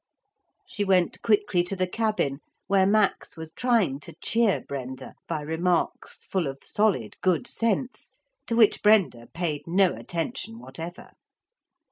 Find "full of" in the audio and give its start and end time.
6.25-6.57